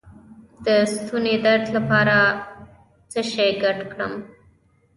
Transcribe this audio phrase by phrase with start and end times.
[0.65, 2.17] د ستوني درد لپاره
[3.11, 4.13] څه شی ګډ کړم؟